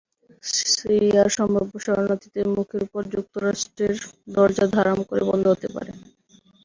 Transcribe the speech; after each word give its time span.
সিরিয়ার 0.73 1.29
সম্ভাব্য 1.37 1.73
শরণার্থীদের 1.85 2.47
মুখের 2.55 2.81
ওপর 2.85 3.01
যুক্তরাষ্ট্রের 3.13 3.95
দরজা 4.35 4.65
দড়াম 4.73 4.99
করে 5.09 5.23
বন্ধ 5.29 5.45
হতে 5.53 5.67
পারে। 5.75 5.91